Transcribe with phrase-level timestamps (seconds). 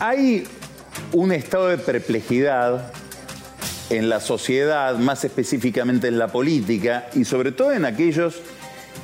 [0.00, 0.44] Hay
[1.12, 2.92] un estado de perplejidad
[3.90, 8.40] en la sociedad, más específicamente en la política, y sobre todo en aquellos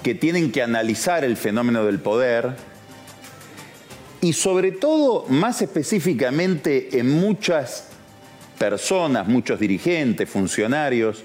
[0.05, 2.55] que tienen que analizar el fenómeno del poder,
[4.21, 7.89] y sobre todo, más específicamente, en muchas
[8.59, 11.25] personas, muchos dirigentes, funcionarios,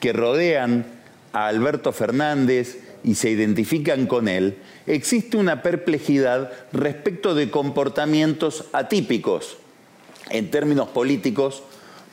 [0.00, 0.84] que rodean
[1.32, 9.56] a Alberto Fernández y se identifican con él, existe una perplejidad respecto de comportamientos atípicos
[10.30, 11.62] en términos políticos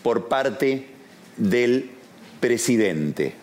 [0.04, 0.88] por parte
[1.38, 1.90] del
[2.40, 3.34] presidente.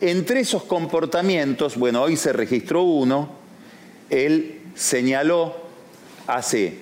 [0.00, 3.30] Entre esos comportamientos, bueno, hoy se registró uno,
[4.10, 5.56] él señaló
[6.26, 6.78] hace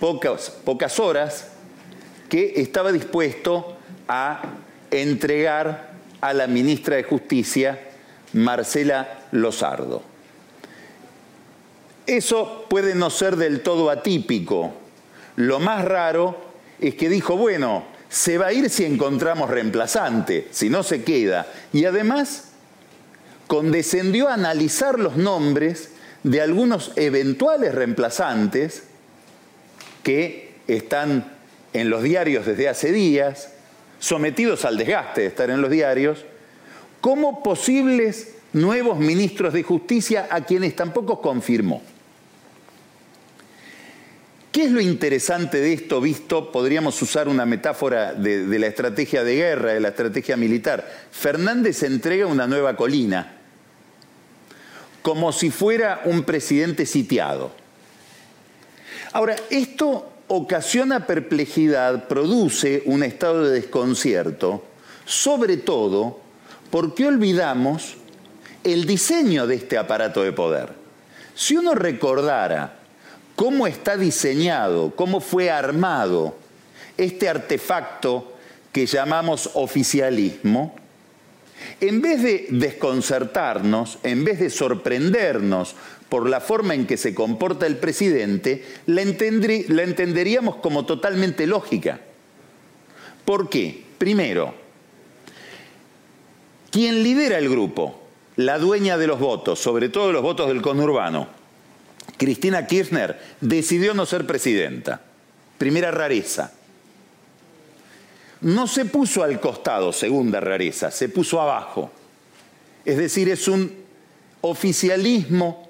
[0.00, 1.48] pocas, pocas horas
[2.28, 3.76] que estaba dispuesto
[4.08, 4.42] a
[4.90, 7.87] entregar a la ministra de Justicia,
[8.38, 10.02] Marcela Lozardo.
[12.06, 14.72] Eso puede no ser del todo atípico.
[15.36, 16.36] Lo más raro
[16.80, 21.46] es que dijo, bueno, se va a ir si encontramos reemplazante, si no se queda.
[21.72, 22.52] Y además
[23.46, 25.90] condescendió a analizar los nombres
[26.22, 28.84] de algunos eventuales reemplazantes
[30.02, 31.32] que están
[31.72, 33.52] en los diarios desde hace días,
[33.98, 36.24] sometidos al desgaste de estar en los diarios,
[37.00, 41.82] como posibles nuevos ministros de justicia a quienes tampoco confirmó.
[44.50, 46.50] ¿Qué es lo interesante de esto visto?
[46.50, 50.90] Podríamos usar una metáfora de, de, la estrategia de guerra, de la estrategia militar.
[51.12, 53.36] Fernández entrega una nueva colina,
[55.02, 57.52] como si fuera un presidente sitiado.
[59.12, 64.64] Ahora, esto ocasiona perplejidad, produce un estado de desconcierto,
[65.04, 66.20] sobre todo
[66.70, 67.96] porque olvidamos
[68.64, 70.72] el diseño de este aparato de poder.
[71.34, 72.78] Si uno recordara
[73.36, 76.36] cómo está diseñado, cómo fue armado
[76.96, 78.32] este artefacto
[78.72, 80.74] que llamamos oficialismo,
[81.80, 85.74] en vez de desconcertarnos, en vez de sorprendernos
[86.08, 92.00] por la forma en que se comporta el presidente, la, la entenderíamos como totalmente lógica.
[93.24, 93.84] ¿Por qué?
[93.98, 94.54] Primero,
[96.70, 98.02] quien lidera el grupo,
[98.36, 101.28] la dueña de los votos, sobre todo los votos del conurbano,
[102.16, 105.00] Cristina Kirchner, decidió no ser presidenta.
[105.56, 106.52] Primera rareza.
[108.40, 111.90] No se puso al costado, segunda rareza, se puso abajo.
[112.84, 113.72] Es decir, es un
[114.40, 115.68] oficialismo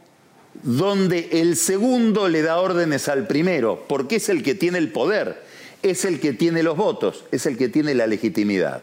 [0.62, 5.42] donde el segundo le da órdenes al primero, porque es el que tiene el poder,
[5.82, 8.82] es el que tiene los votos, es el que tiene la legitimidad.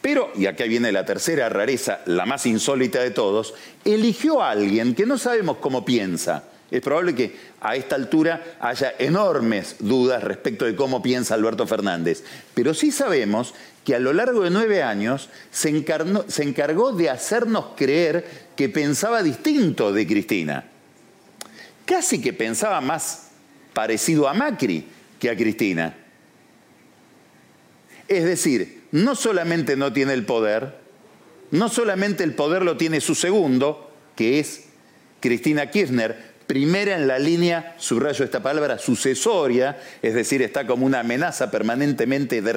[0.00, 4.94] Pero, y acá viene la tercera rareza, la más insólita de todos, eligió a alguien
[4.94, 6.44] que no sabemos cómo piensa.
[6.70, 12.22] Es probable que a esta altura haya enormes dudas respecto de cómo piensa Alberto Fernández.
[12.54, 15.84] Pero sí sabemos que a lo largo de nueve años se,
[16.28, 18.24] se encargó de hacernos creer
[18.56, 20.64] que pensaba distinto de Cristina
[21.90, 23.30] casi que pensaba más
[23.72, 24.86] parecido a Macri
[25.18, 25.92] que a Cristina.
[28.06, 30.74] Es decir, no solamente no tiene el poder,
[31.50, 34.64] no solamente el poder lo tiene su segundo, que es
[35.20, 41.00] Cristina Kirchner, primera en la línea, subrayo esta palabra, sucesoria, es decir, está como una
[41.00, 42.52] amenaza permanentemente de,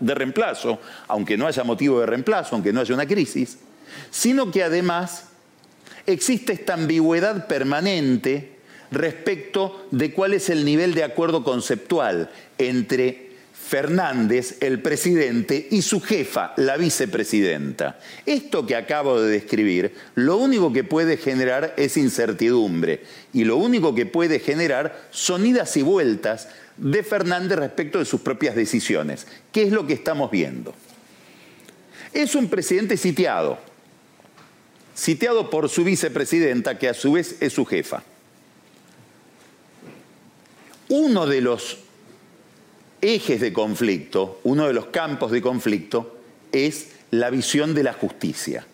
[0.00, 3.58] de reemplazo, aunque no haya motivo de reemplazo, aunque no haya una crisis,
[4.10, 5.28] sino que además
[6.06, 8.58] existe esta ambigüedad permanente
[8.90, 13.29] respecto de cuál es el nivel de acuerdo conceptual entre
[13.68, 17.98] Fernández, el presidente, y su jefa, la vicepresidenta.
[18.26, 23.94] Esto que acabo de describir, lo único que puede generar es incertidumbre y lo único
[23.94, 29.26] que puede generar son idas y vueltas de Fernández respecto de sus propias decisiones.
[29.52, 30.74] ¿Qué es lo que estamos viendo?
[32.12, 33.58] Es un presidente sitiado,
[34.94, 38.02] sitiado por su vicepresidenta, que a su vez es su jefa
[40.90, 41.78] uno de los
[43.02, 46.16] ejes de conflicto, uno de los campos de conflicto,
[46.52, 48.66] es la visión de la justicia.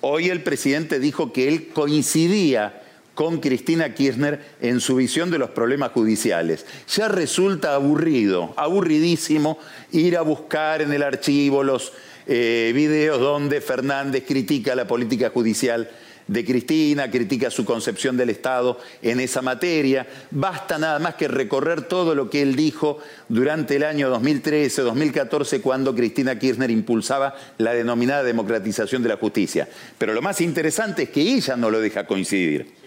[0.00, 2.82] Hoy el presidente dijo que él coincidía
[3.14, 6.66] con Cristina Kirchner en su visión de los problemas judiciales.
[6.94, 9.58] Ya resulta aburrido, aburridísimo
[9.92, 11.92] ir a buscar en el archivo los
[12.26, 15.88] eh, videos donde Fernández critica la política judicial
[16.26, 20.06] de Cristina, critica su concepción del Estado en esa materia.
[20.30, 22.98] Basta nada más que recorrer todo lo que él dijo
[23.28, 29.68] durante el año 2013, 2014, cuando Cristina Kirchner impulsaba la denominada democratización de la justicia.
[29.98, 32.84] Pero lo más interesante es que ella no lo deja coincidir.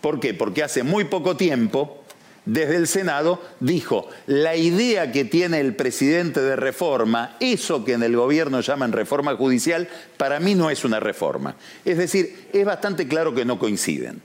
[0.00, 0.34] ¿Por qué?
[0.34, 2.01] Porque hace muy poco tiempo
[2.44, 8.02] desde el Senado dijo, la idea que tiene el presidente de reforma, eso que en
[8.02, 11.54] el gobierno llaman reforma judicial, para mí no es una reforma.
[11.84, 14.20] Es decir, es bastante claro que no coinciden.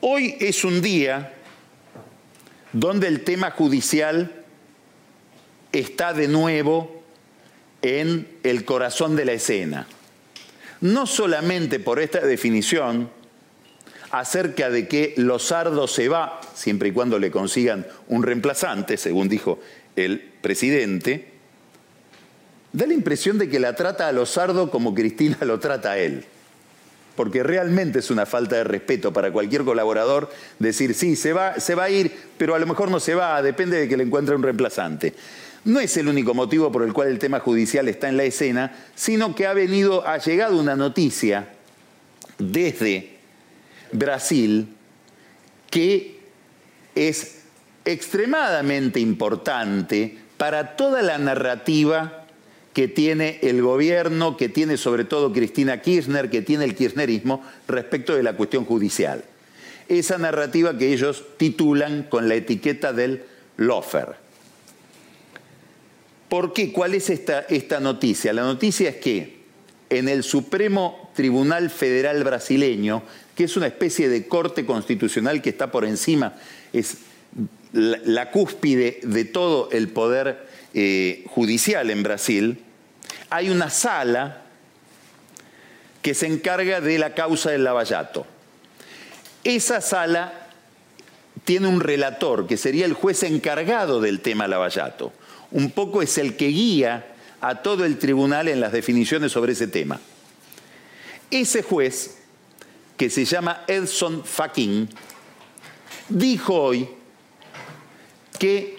[0.00, 1.32] Hoy es un día
[2.74, 4.44] donde el tema judicial
[5.72, 7.02] está de nuevo
[7.80, 9.86] en el corazón de la escena.
[10.82, 13.08] No solamente por esta definición,
[14.20, 19.58] acerca de que Lozardo se va, siempre y cuando le consigan un reemplazante, según dijo
[19.96, 21.32] el presidente,
[22.72, 26.24] da la impresión de que la trata a Lozardo como Cristina lo trata a él.
[27.16, 30.30] Porque realmente es una falta de respeto para cualquier colaborador
[30.60, 33.42] decir, sí, se va, se va a ir, pero a lo mejor no se va,
[33.42, 35.12] depende de que le encuentre un reemplazante.
[35.64, 38.76] No es el único motivo por el cual el tema judicial está en la escena,
[38.94, 41.48] sino que ha venido, ha llegado una noticia
[42.38, 43.13] desde
[43.94, 44.68] Brasil
[45.70, 46.20] que
[46.94, 47.42] es
[47.84, 52.26] extremadamente importante para toda la narrativa
[52.72, 58.14] que tiene el gobierno, que tiene sobre todo Cristina Kirchner, que tiene el kirchnerismo respecto
[58.14, 59.24] de la cuestión judicial.
[59.88, 63.24] Esa narrativa que ellos titulan con la etiqueta del
[63.56, 64.16] lofer.
[66.28, 66.72] ¿Por qué?
[66.72, 68.32] ¿Cuál es esta, esta noticia?
[68.32, 69.38] La noticia es que
[69.90, 73.02] en el Supremo Tribunal Federal brasileño
[73.34, 76.34] que es una especie de corte constitucional que está por encima,
[76.72, 76.98] es
[77.72, 82.60] la, cúspide de todo el poder eh, judicial en Brasil,
[83.30, 84.42] hay una sala
[86.02, 88.26] que se encarga de la causa del lavallato.
[89.42, 90.48] Esa sala
[91.44, 95.12] tiene un relator, que sería el juez encargado del tema lavallato.
[95.50, 97.06] Un poco es el que guía
[97.40, 100.00] a todo el tribunal en las definiciones sobre ese tema.
[101.30, 102.18] Ese juez
[102.96, 104.88] que se llama Edson Fachin,
[106.08, 106.88] dijo hoy
[108.38, 108.78] que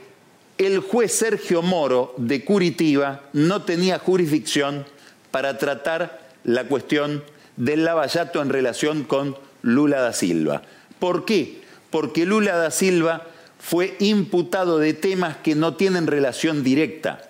[0.58, 4.86] el juez Sergio Moro de Curitiba no tenía jurisdicción
[5.32, 7.24] para tratar la cuestión
[7.58, 10.62] del lavallato en relación con Lula da Silva.
[11.00, 11.62] ¿Por qué?
[11.90, 13.28] Porque Lula da Silva
[13.60, 17.30] fue imputado de temas que no tienen relación directa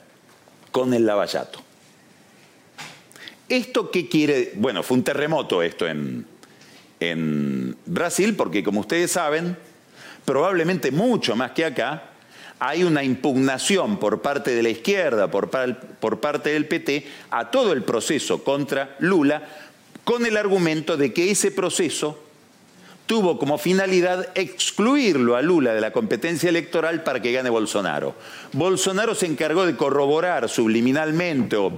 [0.72, 1.65] con el lavallato.
[3.50, 4.53] ¿Esto qué quiere?
[4.56, 6.25] Bueno, fue un terremoto esto en,
[7.00, 9.56] en Brasil, porque como ustedes saben,
[10.25, 12.09] probablemente mucho más que acá,
[12.59, 15.50] hay una impugnación por parte de la izquierda, por,
[16.00, 19.44] por, parte del PT, a todo el proceso contra Lula,
[20.03, 22.19] con el argumento de que ese proceso
[23.06, 28.15] tuvo como finalidad excluirlo a Lula de la competencia electoral para que gane Bolsonaro.
[28.53, 31.71] Bolsonaro se encargó de corroborar subliminalmente o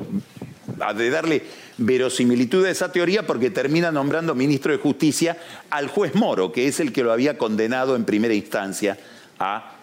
[0.96, 1.44] de darle
[1.78, 5.38] verosimilitud a esa teoría porque termina nombrando ministro de Justicia
[5.70, 8.98] al juez Moro, que es el que lo había condenado en primera instancia
[9.40, 9.76] a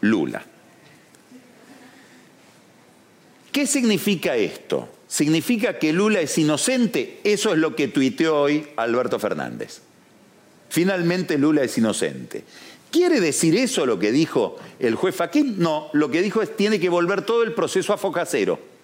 [0.00, 0.44] Lula.
[3.52, 4.88] ¿Qué significa esto?
[5.08, 7.20] ¿Significa que Lula es inocente?
[7.24, 9.80] Eso es lo que tuiteó hoy Alberto Fernández.
[10.68, 12.44] Finalmente Lula es inocente.
[12.90, 15.56] ¿Quiere decir eso lo que dijo el juez Faquín?
[15.58, 18.75] No, lo que dijo es tiene que volver todo el proceso a foca cero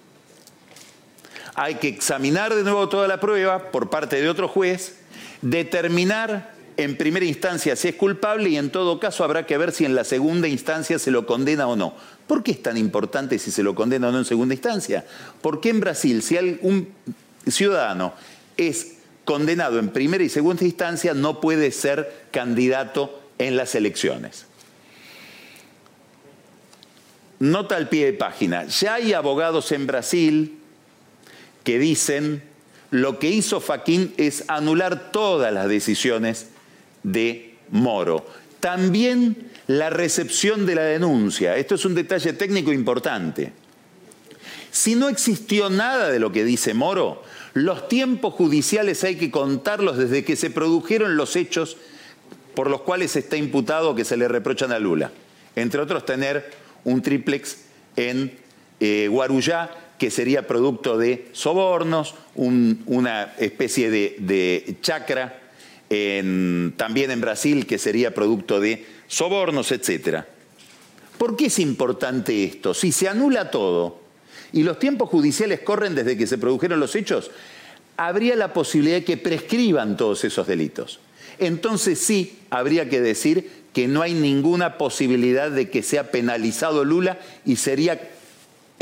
[1.54, 4.96] hay que examinar de nuevo toda la prueba por parte de otro juez,
[5.43, 9.84] determinar en primera instancia si es culpable y en todo caso habrá que ver si
[9.84, 11.94] en la segunda instancia se lo condena o no.
[12.26, 15.04] ¿Por qué es tan importante si se lo condena o no en segunda instancia?
[15.42, 16.88] Porque en Brasil, si un
[17.47, 18.14] ciudadano
[18.56, 18.94] es
[19.25, 24.47] condenado en primera y segunda instancia, no puede ser candidato en las elecciones.
[27.38, 28.64] Nota al pie de página.
[28.66, 30.62] Ya hay abogados en Brasil
[31.64, 32.42] que dicen
[32.90, 36.49] lo que hizo Faquín es anular todas las decisiones
[37.02, 38.26] de Moro.
[38.61, 41.57] También la recepción de la denuncia.
[41.57, 43.52] Esto es un detalle técnico importante.
[44.71, 47.23] Si no existió nada de lo que dice Moro,
[47.54, 51.76] los tiempos judiciales hay que contarlos desde que se produjeron los hechos
[52.54, 55.11] por los cuales está imputado que se le reprochan a Lula.
[55.57, 56.50] Entre otros, tener
[56.85, 57.59] un triplex
[57.97, 58.38] en
[58.81, 59.09] eh,
[60.02, 65.40] que sería producto de sobornos, una especie de, chacra,
[65.88, 70.25] también en Brasil, que sería producto de sobornos, etc.
[71.16, 72.75] ¿Por qué es importante esto?
[72.75, 74.00] Si se anula todo
[74.52, 77.30] y los tiempos judiciales corren desde que se produjeron los hechos,
[77.97, 80.99] habría la posibilidad de que prescriban todos esos delitos.
[81.38, 87.21] Entonces sí habría que decir que no hay ninguna posibilidad de que sea penalizado Lula
[87.47, 88.00] y sería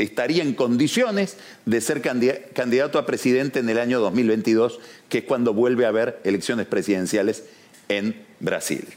[0.03, 4.79] estaría en condiciones de ser candidato a presidente en el año 2022,
[5.09, 7.43] que es cuando vuelve a haber elecciones presidenciales
[7.89, 8.87] en Brasil.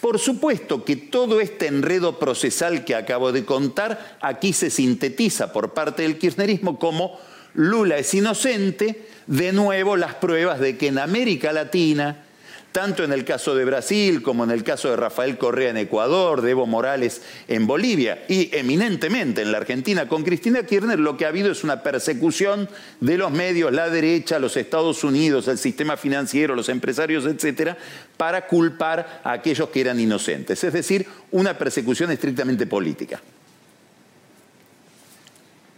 [0.00, 5.74] Por supuesto que todo este enredo procesal que acabo de contar aquí se sintetiza por
[5.74, 7.18] parte del kirchnerismo como
[7.54, 12.24] Lula es inocente, de nuevo las pruebas de que en América Latina
[12.72, 16.42] tanto en el caso de Brasil como en el caso de Rafael Correa en Ecuador,
[16.42, 21.24] de Evo Morales en Bolivia y eminentemente en la Argentina con Cristina Kirchner, lo que
[21.24, 22.68] ha habido es una persecución
[23.00, 27.76] de los medios, la derecha, los Estados Unidos, el sistema financiero, los empresarios, etcétera,
[28.16, 30.62] para culpar a aquellos que eran inocentes.
[30.62, 33.20] Es decir, una persecución estrictamente política.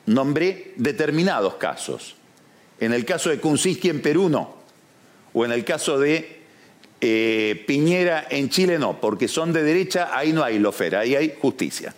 [0.07, 2.17] Nombré determinados casos.
[2.81, 4.57] En el caso de Kunczynski en Perú no.
[5.33, 6.40] O en el caso de
[7.01, 11.35] eh, Piñera en Chile no, porque son de derecha, ahí no hay lofer, ahí hay
[11.41, 11.95] justicia.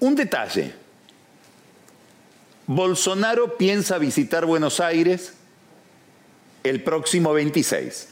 [0.00, 0.72] Un detalle.
[2.66, 5.32] Bolsonaro piensa visitar Buenos Aires
[6.64, 8.08] el próximo 26,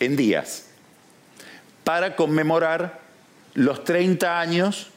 [0.00, 0.66] en días,
[1.84, 3.00] para conmemorar
[3.54, 4.90] los 30 años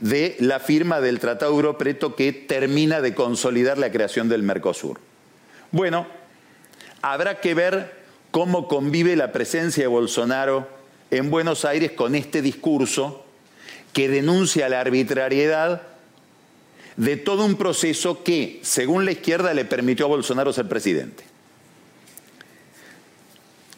[0.00, 4.98] de la firma del Tratado Europreto que termina de consolidar la creación del Mercosur.
[5.70, 6.06] Bueno,
[7.02, 7.92] Habrá que ver
[8.30, 10.68] cómo convive la presencia de Bolsonaro
[11.10, 13.24] en Buenos Aires con este discurso
[13.92, 15.82] que denuncia la arbitrariedad
[16.96, 21.24] de todo un proceso que, según la izquierda, le permitió a Bolsonaro ser presidente.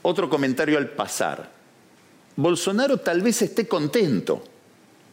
[0.03, 1.51] Otro comentario al pasar.
[2.37, 4.45] Bolsonaro tal vez esté contento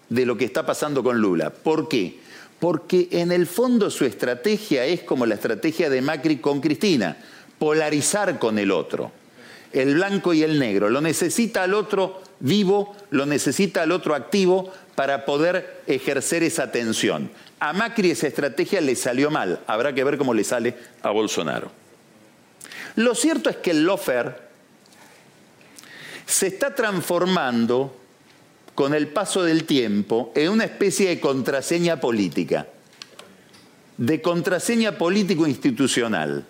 [0.10, 1.50] de lo que está pasando con Lula.
[1.50, 2.20] ¿Por qué?
[2.60, 7.18] Porque en el fondo su estrategia es como la estrategia de Macri con Cristina
[7.62, 9.12] polarizar con el otro,
[9.72, 10.90] el blanco y el negro.
[10.90, 17.30] Lo necesita al otro vivo, lo necesita al otro activo para poder ejercer esa tensión.
[17.60, 21.72] A Macri esa estrategia le salió mal, habrá que ver cómo le sale a Bolsonaro.
[22.96, 24.42] Lo cierto es que el lofer
[26.26, 27.96] se está transformando
[28.74, 32.66] con el paso del tiempo en una especie de contraseña política,
[33.98, 36.48] de contraseña político-institucional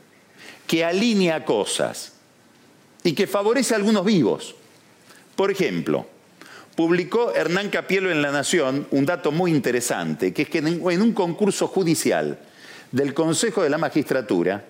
[0.71, 2.13] que alinea cosas
[3.03, 4.55] y que favorece a algunos vivos.
[5.35, 6.07] Por ejemplo,
[6.77, 11.11] publicó Hernán Capielo en La Nación un dato muy interesante, que es que en un
[11.11, 12.39] concurso judicial
[12.89, 14.63] del Consejo de la Magistratura,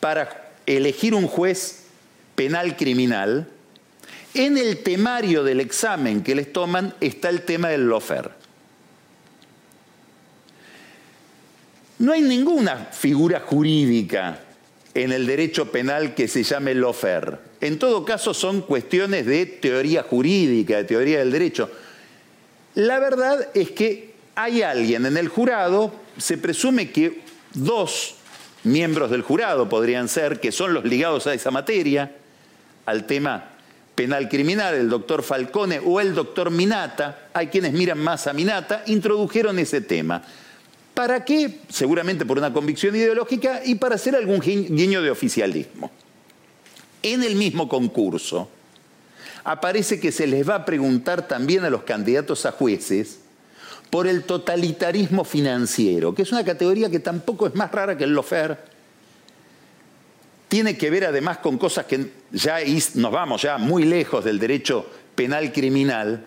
[0.00, 1.84] para elegir un juez
[2.36, 3.50] penal criminal,
[4.32, 8.30] en el temario del examen que les toman está el tema del lofer.
[11.98, 14.40] No hay ninguna figura jurídica
[14.92, 17.38] en el derecho penal que se llame lofer.
[17.60, 21.70] En todo caso son cuestiones de teoría jurídica, de teoría del derecho.
[22.74, 27.22] La verdad es que hay alguien en el jurado, se presume que
[27.54, 28.16] dos
[28.64, 32.12] miembros del jurado podrían ser, que son los ligados a esa materia,
[32.84, 33.52] al tema
[33.94, 38.82] penal criminal, el doctor Falcone o el doctor Minata, hay quienes miran más a Minata,
[38.86, 40.22] introdujeron ese tema.
[40.96, 41.60] ¿Para qué?
[41.68, 45.90] Seguramente por una convicción ideológica y para hacer algún guiño de oficialismo.
[47.02, 48.48] En el mismo concurso
[49.44, 53.18] aparece que se les va a preguntar también a los candidatos a jueces
[53.90, 58.14] por el totalitarismo financiero, que es una categoría que tampoco es más rara que el
[58.14, 58.58] lofer.
[60.48, 62.56] Tiene que ver además con cosas que ya
[62.94, 66.24] nos vamos ya muy lejos del derecho penal criminal,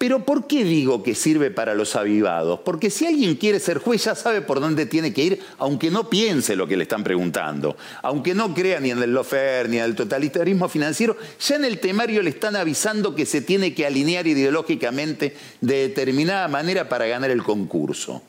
[0.00, 2.60] pero ¿por qué digo que sirve para los avivados?
[2.60, 6.08] Porque si alguien quiere ser juez ya sabe por dónde tiene que ir, aunque no
[6.08, 9.84] piense lo que le están preguntando, aunque no crea ni en el lofer ni en
[9.84, 14.26] el totalitarismo financiero, ya en el temario le están avisando que se tiene que alinear
[14.26, 18.22] ideológicamente de determinada manera para ganar el concurso.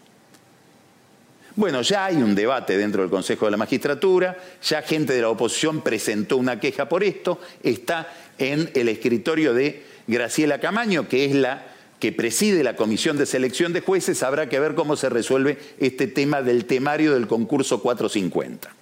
[1.56, 5.30] Bueno, ya hay un debate dentro del Consejo de la Magistratura, ya gente de la
[5.30, 11.36] oposición presentó una queja por esto, está en el escritorio de Graciela Camaño, que es
[11.36, 11.66] la
[12.00, 16.08] que preside la Comisión de Selección de Jueces, habrá que ver cómo se resuelve este
[16.08, 18.74] tema del temario del concurso 450.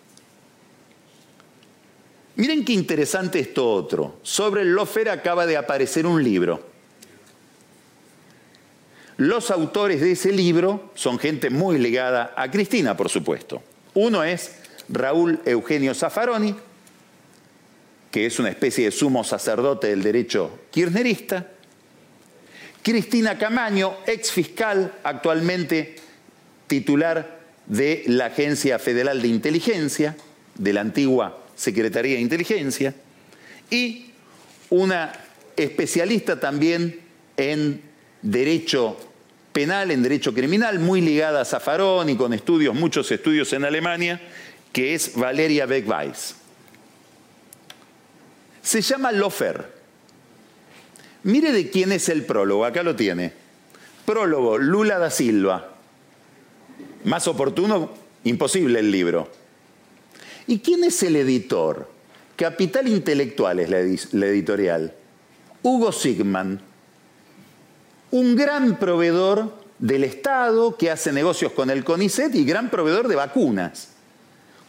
[2.38, 4.20] Miren qué interesante esto otro.
[4.24, 6.64] Sobre el lofer acaba de aparecer un libro.
[9.18, 13.62] Los autores de ese libro son gente muy ligada a Cristina, por supuesto.
[13.94, 14.56] Uno es
[14.88, 16.56] Raúl Eugenio Zaffaroni,
[18.12, 21.48] que es una especie de sumo sacerdote del derecho kirchnerista,
[22.82, 25.96] Cristina Camaño, ex fiscal, actualmente
[26.68, 30.16] titular de la Agencia Federal de Inteligencia,
[30.56, 32.96] de la antigua Secretaría de Inteligencia,
[33.70, 34.12] y
[34.70, 35.12] una
[35.56, 37.00] especialista también
[37.38, 37.82] en
[38.22, 38.98] derecho
[39.52, 44.22] penal, en derecho criminal, muy ligada a Zaffaroni, con estudios, muchos estudios en Alemania,
[44.72, 46.39] que es Valeria Beck-Weiss.
[48.62, 49.80] Se llama Lofer.
[51.24, 53.34] Mire de quién es el prólogo, acá lo tiene.
[54.06, 55.76] Prólogo, Lula da Silva.
[57.04, 57.92] Más oportuno,
[58.24, 59.30] imposible el libro.
[60.48, 61.90] ¿Y quién es el editor?
[62.36, 63.70] Capital Intelectual es
[64.14, 64.94] la, editorial.
[65.62, 66.62] Hugo Sigman,
[68.12, 73.16] un gran proveedor del Estado que hace negocios con el CONICET y gran proveedor de
[73.16, 73.90] vacunas,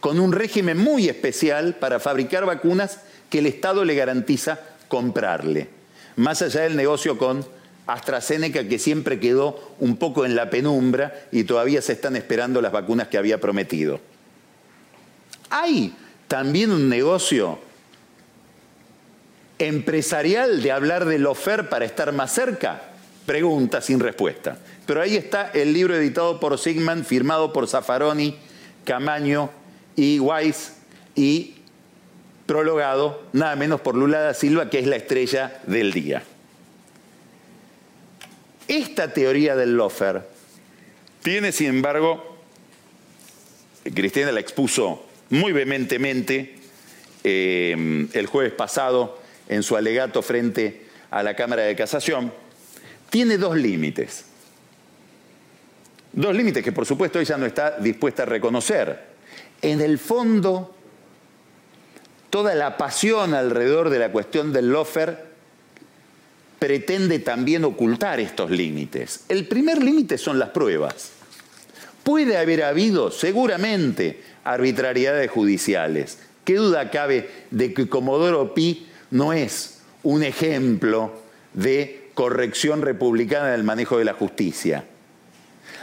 [0.01, 2.99] con un régimen muy especial para fabricar vacunas
[3.31, 5.69] que el Estado le garantiza comprarle,
[6.17, 7.43] más allá del negocio con
[7.87, 12.73] AstraZeneca que siempre quedó un poco en la penumbra y todavía se están esperando las
[12.73, 13.99] vacunas que había prometido.
[15.49, 15.95] Hay
[16.27, 17.59] también un negocio
[19.59, 22.81] empresarial de hablar del ofer para estar más cerca.
[23.25, 24.57] Pregunta sin respuesta.
[24.85, 28.35] Pero ahí está el libro editado por Sigman, firmado por Zaffaroni,
[28.83, 29.49] Camaño
[29.95, 30.73] y Weiss
[31.15, 31.60] y
[32.51, 36.21] prologado nada menos por Lula da Silva, que es la estrella del día.
[38.67, 40.27] Esta teoría del lofer
[41.23, 42.35] tiene, sin embargo,
[43.95, 46.57] Cristina la expuso muy vehementemente
[47.23, 49.17] eh, el jueves pasado
[49.47, 52.33] en su alegato frente a la Cámara de Casación,
[53.09, 54.25] tiene dos límites.
[56.11, 59.05] Dos límites que por supuesto ella no está dispuesta a reconocer.
[59.61, 60.75] En el fondo,
[62.31, 65.25] toda la pasión alrededor de la cuestión del lofer
[66.57, 69.25] pretende también ocultar estos límites.
[69.29, 71.11] El primer límite son las pruebas.
[72.03, 76.19] Puede haber habido, seguramente, arbitrariedades judiciales.
[76.45, 81.21] ¿Qué duda cabe de que Comodoro Pi no es un ejemplo
[81.53, 84.85] de corrección republicana del manejo de la justicia?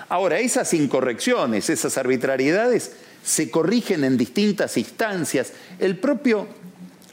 [0.08, 5.52] Ahora, esas incorrecciones, esas arbitrariedades, se corrigen en distintas instancias.
[5.78, 6.46] El propio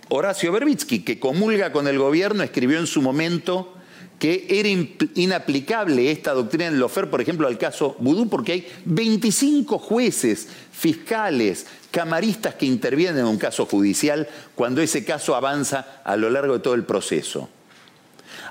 [0.09, 3.71] Horacio Berbitsky, que comulga con el gobierno, escribió en su momento
[4.19, 4.69] que era
[5.15, 11.65] inaplicable esta doctrina en Lofer, por ejemplo, al caso Vudú, porque hay 25 jueces, fiscales,
[11.91, 16.59] camaristas que intervienen en un caso judicial cuando ese caso avanza a lo largo de
[16.59, 17.49] todo el proceso.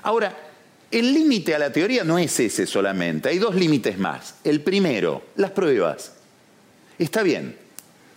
[0.03, 0.37] Ahora,
[0.91, 4.35] el límite a la teoría no es ese solamente, hay dos límites más.
[4.43, 6.14] El primero, las pruebas.
[6.97, 7.57] Está bien,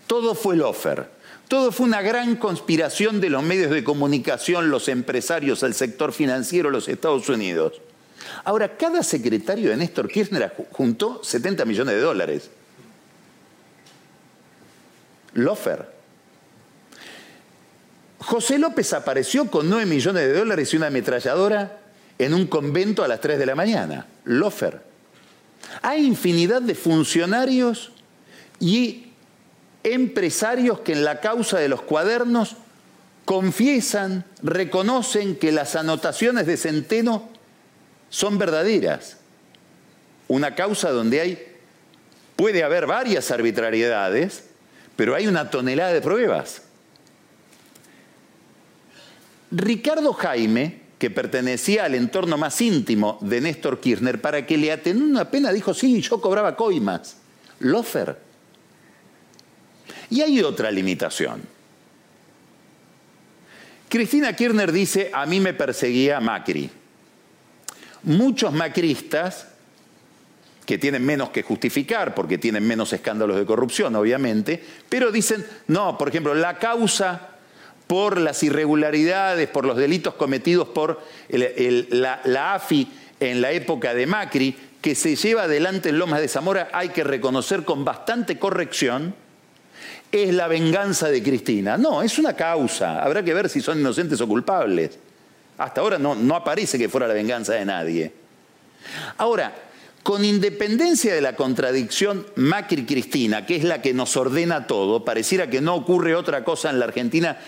[0.07, 5.63] todo fue Lofer todo fue una gran conspiración de los medios de comunicación, los empresarios,
[5.63, 7.81] el sector financiero, los Estados Unidos.
[8.45, 12.51] Ahora, cada secretario de Néstor Kirchner juntó 70 millones de dólares.
[15.33, 15.97] Lofer.
[18.19, 21.79] José López apareció con 9 millones de dólares y una ametralladora
[22.19, 24.07] en un convento a las 3 de la mañana.
[24.25, 24.83] Lofer.
[25.81, 27.93] Hay infinidad de funcionarios
[28.61, 29.09] y
[29.85, 32.57] empresarios que en la causa de los cuadernos
[33.25, 37.29] confiesan, reconocen que las anotaciones de Centeno
[38.09, 39.19] son verdaderas.
[40.29, 41.47] Una causa donde hay,
[42.37, 44.45] puede haber varias arbitrariedades,
[44.97, 46.63] pero hay una tonelada de pruebas.
[49.51, 55.05] Ricardo Jaime, que pertenecía al entorno más íntimo de Néstor Kirchner, para que le atenúe
[55.05, 57.17] una pena, dijo, sí, yo cobraba coimas.
[57.61, 58.28] Lofer
[60.11, 61.43] y hay otra limitación.
[63.89, 66.71] Cristina Kirchner dice, a mí me perseguía Macri.
[68.03, 69.49] Muchos macristas,
[70.67, 75.97] que tienen menos que justificar, porque tienen menos escándalos de corrupción, obviamente, pero dicen, no,
[75.97, 77.31] por ejemplo, la causa
[77.87, 82.87] por las irregularidades, por los delitos cometidos por la, la AFI
[83.19, 87.03] en la época de Macri, que se lleva adelante en Lomas de Zamora, hay que
[87.03, 89.15] reconocer con bastante corrección,
[90.11, 91.77] es la venganza de Cristina.
[91.77, 93.03] No, es una causa.
[93.03, 94.99] Habrá que ver si son inocentes o culpables.
[95.59, 98.13] Hasta ahora no, no aparece que fuera la venganza de nadie.
[99.17, 99.55] Ahora,
[100.03, 105.61] con independencia de la contradicción Macri-Cristina, que es la que nos ordena todo, pareciera que
[105.61, 107.39] no ocurre otra cosa en la Argentina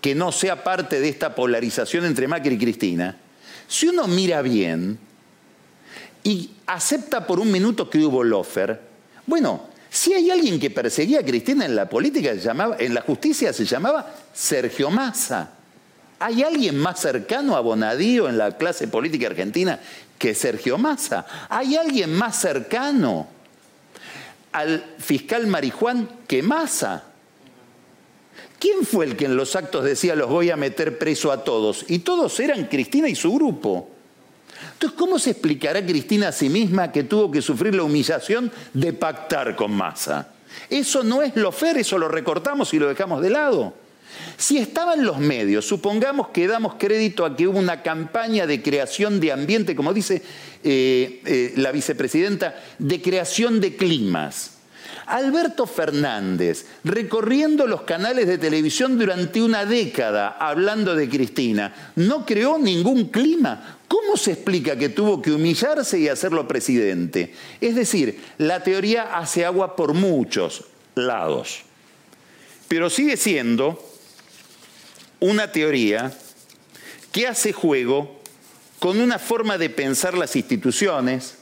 [0.00, 3.16] que no sea parte de esta polarización entre Macri y Cristina.
[3.66, 4.98] Si uno mira bien
[6.22, 8.80] y acepta por un minuto que hubo lofer,
[9.26, 13.52] bueno, si hay alguien que perseguía a Cristina en la política, llamaba, en la justicia
[13.52, 15.50] se llamaba Sergio Massa.
[16.18, 19.78] ¿Hay alguien más cercano a Bonadío en la clase política argentina
[20.18, 21.24] que Sergio Massa?
[21.48, 23.28] ¿Hay alguien más cercano
[24.50, 27.04] al fiscal Marijuán que Massa?
[28.58, 31.84] ¿Quién fue el que en los actos decía los voy a meter preso a todos?
[31.86, 33.93] Y todos eran Cristina y su grupo.
[34.84, 38.92] Entonces, ¿cómo se explicará Cristina a sí misma que tuvo que sufrir la humillación de
[38.92, 40.28] pactar con Massa?
[40.68, 43.72] Eso no es lo fer, eso lo recortamos y lo dejamos de lado.
[44.36, 49.20] Si estaban los medios, supongamos que damos crédito a que hubo una campaña de creación
[49.20, 50.20] de ambiente, como dice
[50.62, 54.53] eh, eh, la vicepresidenta, de creación de climas.
[55.06, 62.58] Alberto Fernández, recorriendo los canales de televisión durante una década hablando de Cristina, no creó
[62.58, 63.78] ningún clima.
[63.88, 67.34] ¿Cómo se explica que tuvo que humillarse y hacerlo presidente?
[67.60, 70.64] Es decir, la teoría hace agua por muchos
[70.94, 71.62] lados,
[72.68, 73.82] pero sigue siendo
[75.20, 76.12] una teoría
[77.12, 78.20] que hace juego
[78.78, 81.36] con una forma de pensar las instituciones,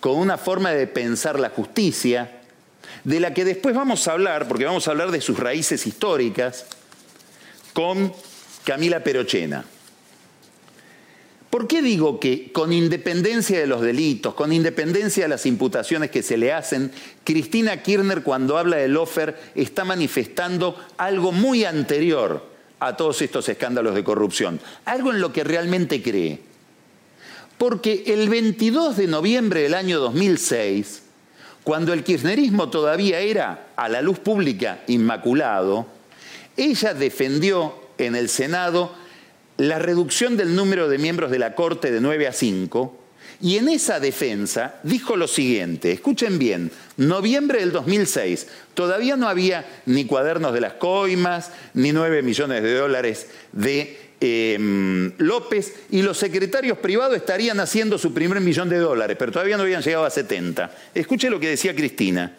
[0.00, 2.42] con una forma de pensar la justicia,
[3.06, 6.66] de la que después vamos a hablar, porque vamos a hablar de sus raíces históricas,
[7.72, 8.12] con
[8.64, 9.64] Camila Perochena.
[11.48, 16.24] ¿Por qué digo que con independencia de los delitos, con independencia de las imputaciones que
[16.24, 16.90] se le hacen,
[17.22, 22.44] Cristina Kirchner cuando habla de Lofer está manifestando algo muy anterior
[22.80, 26.40] a todos estos escándalos de corrupción, algo en lo que realmente cree?
[27.56, 31.02] Porque el 22 de noviembre del año 2006,
[31.66, 35.84] cuando el kirchnerismo todavía era a la luz pública inmaculado,
[36.56, 38.94] ella defendió en el Senado
[39.56, 42.96] la reducción del número de miembros de la Corte de 9 a 5
[43.40, 49.66] y en esa defensa dijo lo siguiente, escuchen bien, noviembre del 2006, todavía no había
[49.86, 56.16] ni cuadernos de las coimas, ni 9 millones de dólares de Em, López y los
[56.16, 60.10] secretarios privados estarían haciendo su primer millón de dólares, pero todavía no habían llegado a
[60.10, 60.74] 70.
[60.94, 62.32] Escuche lo que decía Cristina.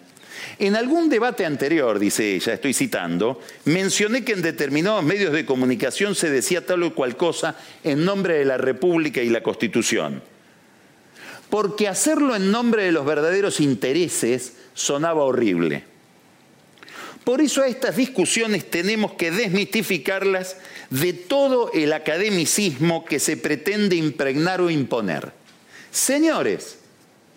[0.57, 6.15] En algún debate anterior, dice ella, estoy citando, mencioné que en determinados medios de comunicación
[6.15, 10.23] se decía tal o cual cosa en nombre de la República y la Constitución.
[11.51, 15.83] Porque hacerlo en nombre de los verdaderos intereses sonaba horrible.
[17.23, 20.55] Por eso a estas discusiones tenemos que desmitificarlas
[20.89, 25.31] de todo el academicismo que se pretende impregnar o imponer.
[25.91, 26.77] Señores,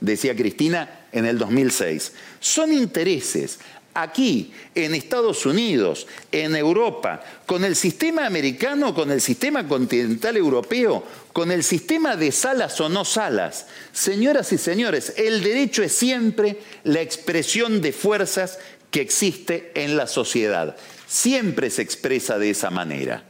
[0.00, 3.58] decía Cristina en el 2006, son intereses
[3.94, 11.04] aquí, en Estados Unidos, en Europa, con el sistema americano, con el sistema continental europeo,
[11.32, 13.66] con el sistema de salas o no salas.
[13.92, 18.58] Señoras y señores, el derecho es siempre la expresión de fuerzas
[18.90, 20.76] que existe en la sociedad.
[21.06, 23.24] Siempre se expresa de esa manera.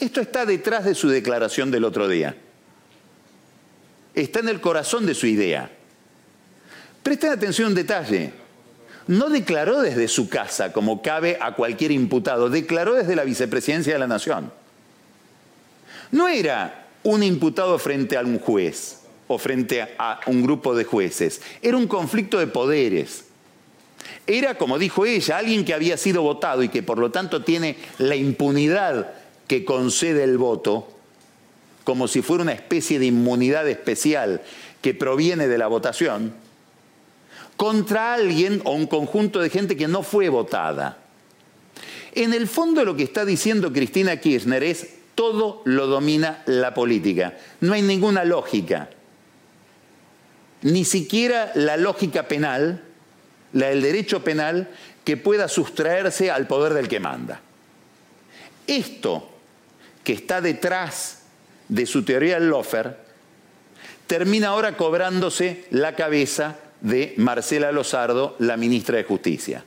[0.00, 2.36] Esto está detrás de su declaración del otro día.
[4.14, 5.70] Está en el corazón de su idea.
[7.02, 8.32] Presten atención a un detalle.
[9.06, 13.98] No declaró desde su casa, como cabe a cualquier imputado, declaró desde la vicepresidencia de
[13.98, 14.52] la Nación.
[16.10, 21.40] No era un imputado frente a un juez o frente a un grupo de jueces,
[21.62, 23.24] era un conflicto de poderes
[24.26, 27.76] era, como dijo ella, alguien que había sido votado y que por lo tanto tiene
[27.98, 29.14] la impunidad
[29.48, 30.86] que concede el voto,
[31.82, 34.42] como si fuera una especie de inmunidad especial
[34.82, 36.34] que proviene de la votación,
[37.56, 40.98] contra alguien o un conjunto de gente que no fue votada.
[42.12, 47.36] En el fondo lo que está diciendo Cristina Kirchner es todo lo domina la política.
[47.60, 48.90] No hay ninguna lógica,
[50.62, 52.84] ni siquiera la lógica penal,
[53.52, 54.68] la del derecho penal,
[55.04, 57.40] que pueda sustraerse al poder del que manda.
[58.66, 59.37] Esto
[60.08, 61.18] que está detrás
[61.68, 62.96] de su teoría del Lofer
[64.06, 69.64] termina ahora cobrándose la cabeza de Marcela Lozardo, la ministra de Justicia.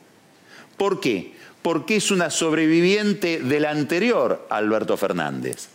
[0.78, 1.34] ¿Por qué?
[1.62, 5.68] Porque es una sobreviviente del anterior Alberto Fernández.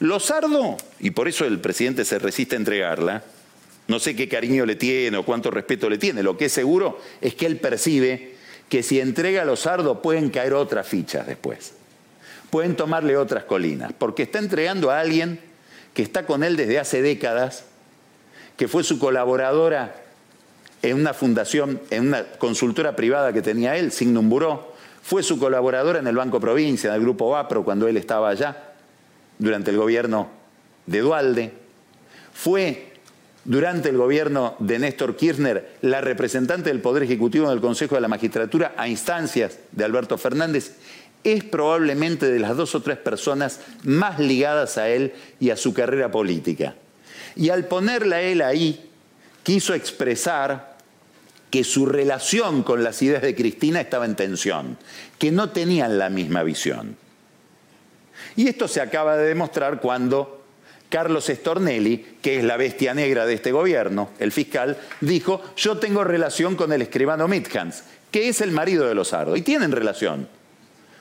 [0.00, 3.22] Lozardo, y por eso el presidente se resiste a entregarla,
[3.86, 6.24] no sé qué cariño le tiene o cuánto respeto le tiene.
[6.24, 8.34] Lo que es seguro es que él percibe
[8.68, 11.77] que si entrega a los sardos pueden caer otras fichas después.
[12.50, 13.92] Pueden tomarle otras colinas.
[13.96, 15.40] Porque está entregando a alguien
[15.94, 17.64] que está con él desde hace décadas,
[18.56, 19.94] que fue su colaboradora
[20.82, 25.98] en una fundación, en una consultora privada que tenía él, Signum Buró, fue su colaboradora
[25.98, 28.74] en el Banco Provincia, en el Grupo Vapro, cuando él estaba allá,
[29.38, 30.28] durante el gobierno
[30.86, 31.52] de Dualde.
[32.32, 32.92] Fue
[33.44, 38.02] durante el gobierno de Néstor Kirchner la representante del Poder Ejecutivo en el Consejo de
[38.02, 40.76] la Magistratura a instancias de Alberto Fernández,
[41.24, 45.74] es probablemente de las dos o tres personas más ligadas a él y a su
[45.74, 46.74] carrera política.
[47.36, 48.90] Y al ponerla él ahí,
[49.42, 50.76] quiso expresar
[51.50, 54.76] que su relación con las ideas de Cristina estaba en tensión,
[55.18, 56.96] que no tenían la misma visión.
[58.36, 60.44] Y esto se acaba de demostrar cuando
[60.88, 66.04] Carlos Stornelli, que es la bestia negra de este gobierno, el fiscal, dijo, yo tengo
[66.04, 70.28] relación con el escribano Mithans, que es el marido de Lozardo, y tienen relación.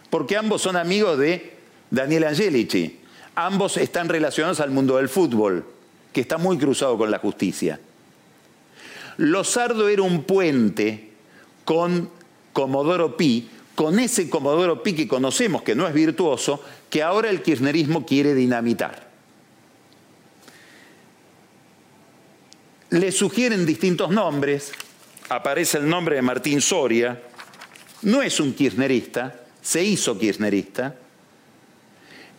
[0.09, 1.53] Porque ambos son amigos de
[1.89, 2.99] Daniel Angelici.
[3.35, 5.65] Ambos están relacionados al mundo del fútbol,
[6.11, 7.79] que está muy cruzado con la justicia.
[9.17, 11.11] Lozardo era un puente
[11.65, 12.09] con
[12.53, 17.41] Comodoro Pi, con ese Comodoro Pi que conocemos, que no es virtuoso, que ahora el
[17.41, 19.07] kirchnerismo quiere dinamitar.
[22.89, 24.71] Le sugieren distintos nombres,
[25.29, 27.21] aparece el nombre de Martín Soria,
[28.03, 30.95] no es un kirchnerista, se hizo kirchnerista,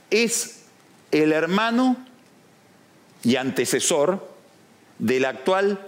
[0.09, 0.63] es
[1.11, 1.99] el hermano
[3.23, 4.27] y antecesor
[4.99, 5.79] del actual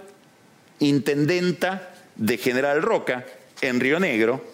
[0.77, 3.25] intendenta de General Roca
[3.61, 4.45] en Río Negro,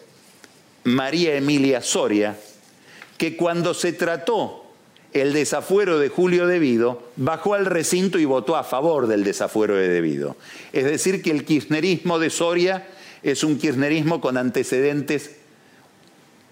[0.86, 2.38] María Emilia Soria,
[3.18, 4.64] que cuando se trató
[5.12, 9.90] el desafuero de Julio Devido, bajó al recinto y votó a favor del desafuero de
[9.90, 10.38] Devido.
[10.72, 12.88] Es decir, que el kirchnerismo de Soria
[13.24, 15.37] es un kirchnerismo con antecedentes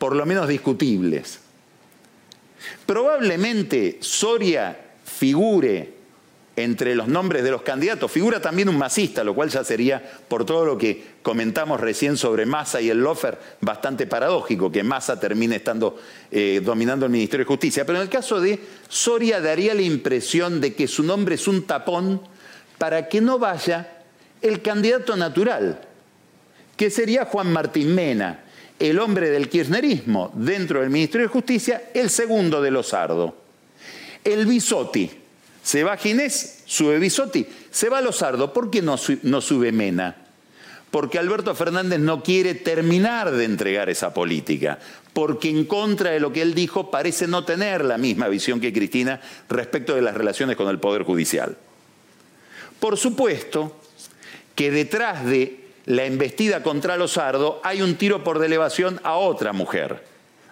[0.06, 1.40] por lo menos discutibles.
[2.86, 5.96] Probablemente Soria figure
[6.56, 10.46] entre los nombres de los candidatos, figura también un masista, lo cual ya sería, por
[10.46, 15.56] todo lo que comentamos recién sobre Massa y el Lofer, bastante paradójico que Massa termine
[15.56, 15.98] estando
[16.30, 17.84] eh, dominando el Ministerio de Justicia.
[17.84, 21.64] Pero en el caso de Soria daría la impresión de que su nombre es un
[21.64, 22.22] tapón
[22.78, 24.04] para que no vaya
[24.44, 25.82] el candidato natural,
[26.78, 28.45] que sería Juan Martín Mena,
[28.80, 33.36] el hombre del kirchnerismo dentro del Ministerio de Justicia, el segundo de Lozardo.
[34.24, 35.10] El Bisotti,
[35.64, 40.16] se va Ginés, sube Bisotti, se va Lozardo, ¿por qué no, no sube Mena?
[40.92, 44.80] Porque Alberto Fernández no quiere terminar de entregar esa política,
[45.14, 48.74] porque en contra de lo que él dijo parece no tener la misma visión que
[48.74, 51.58] Cristina respecto de las relaciones con el Poder Judicial.
[52.80, 53.78] Por supuesto
[54.56, 60.04] que detrás de la embestida contra Lozardo, hay un tiro por delevación a otra mujer,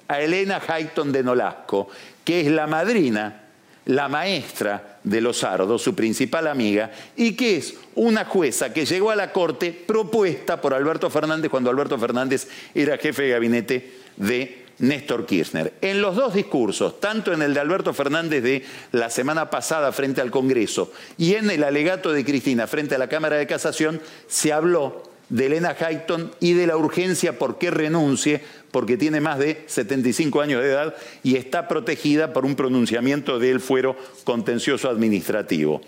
[0.07, 1.89] a Elena Hayton de Nolasco,
[2.23, 3.41] que es la madrina,
[3.85, 9.15] la maestra de Lozardo, su principal amiga, y que es una jueza que llegó a
[9.15, 15.25] la corte propuesta por Alberto Fernández cuando Alberto Fernández era jefe de gabinete de Néstor
[15.25, 15.73] Kirchner.
[15.81, 20.21] En los dos discursos, tanto en el de Alberto Fernández de la semana pasada frente
[20.21, 24.53] al Congreso y en el alegato de Cristina frente a la Cámara de Casación, se
[24.53, 29.63] habló de Elena Hayton y de la urgencia por qué renuncie, porque tiene más de
[29.67, 35.81] 75 años de edad y está protegida por un pronunciamiento del fuero contencioso administrativo.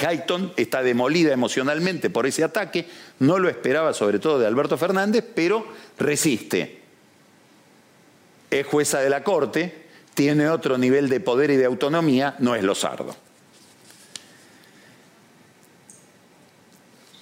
[0.00, 2.86] Hayton está demolida emocionalmente por ese ataque,
[3.18, 5.66] no lo esperaba sobre todo de Alberto Fernández, pero
[5.98, 6.80] resiste.
[8.50, 9.82] Es jueza de la Corte,
[10.14, 13.16] tiene otro nivel de poder y de autonomía, no es Lozardo.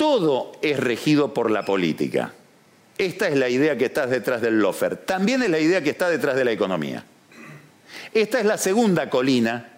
[0.00, 2.32] Todo es regido por la política.
[2.96, 4.96] Esta es la idea que está detrás del lofer.
[4.96, 7.04] También es la idea que está detrás de la economía.
[8.14, 9.74] Esta es la segunda colina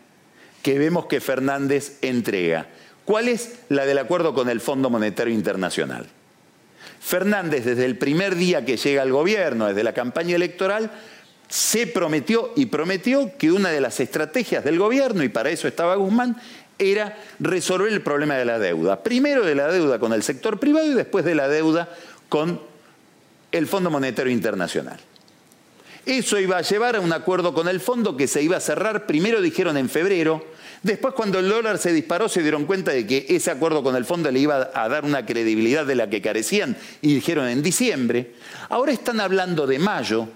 [0.62, 2.68] que vemos que Fernández entrega.
[3.04, 6.06] ¿Cuál es la del acuerdo con el Fondo Monetario Internacional?
[7.00, 10.92] Fernández, desde el primer día que llega al gobierno, desde la campaña electoral,
[11.48, 15.96] se prometió y prometió que una de las estrategias del gobierno, y para eso estaba
[15.96, 16.40] Guzmán,
[16.90, 19.02] era resolver el problema de la deuda.
[19.02, 21.88] Primero de la deuda con el sector privado y después de la deuda
[22.28, 22.60] con
[23.52, 24.98] el Fondo Monetario Internacional.
[26.04, 29.06] Eso iba a llevar a un acuerdo con el fondo que se iba a cerrar,
[29.06, 30.44] primero dijeron en febrero,
[30.82, 34.04] después cuando el dólar se disparó se dieron cuenta de que ese acuerdo con el
[34.04, 38.34] fondo le iba a dar una credibilidad de la que carecían y dijeron en diciembre.
[38.68, 40.26] Ahora están hablando de mayo.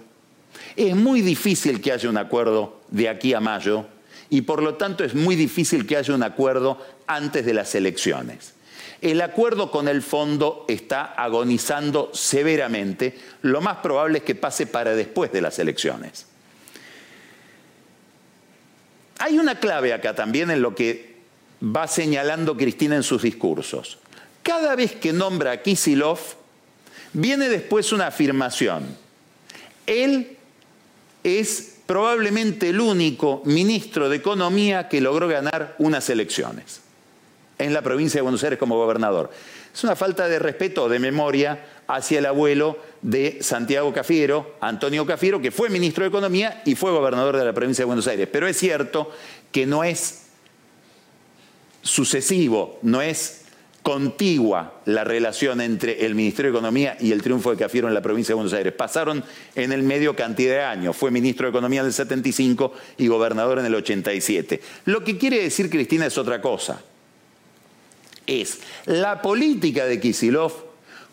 [0.76, 3.86] Es muy difícil que haya un acuerdo de aquí a mayo
[4.30, 8.54] y por lo tanto es muy difícil que haya un acuerdo antes de las elecciones.
[9.02, 14.94] El acuerdo con el fondo está agonizando severamente, lo más probable es que pase para
[14.94, 16.26] después de las elecciones.
[19.18, 21.16] Hay una clave acá también en lo que
[21.62, 23.98] va señalando Cristina en sus discursos.
[24.42, 26.18] Cada vez que nombra a Kisilov,
[27.12, 28.96] viene después una afirmación.
[29.86, 30.36] Él
[31.24, 36.80] es probablemente el único ministro de Economía que logró ganar unas elecciones
[37.58, 39.30] en la provincia de Buenos Aires como gobernador.
[39.72, 45.40] Es una falta de respeto, de memoria hacia el abuelo de Santiago Cafiero, Antonio Cafiero,
[45.40, 48.28] que fue ministro de Economía y fue gobernador de la provincia de Buenos Aires.
[48.30, 49.12] Pero es cierto
[49.52, 50.24] que no es
[51.82, 53.45] sucesivo, no es
[53.86, 58.02] contigua la relación entre el Ministerio de Economía y el triunfo de Cafiero en la
[58.02, 58.72] provincia de Buenos Aires.
[58.72, 59.22] Pasaron
[59.54, 60.96] en el medio cantidad de años.
[60.96, 64.60] Fue ministro de Economía en el 75 y gobernador en el 87.
[64.86, 66.82] Lo que quiere decir Cristina es otra cosa.
[68.26, 70.52] Es la política de Kisilov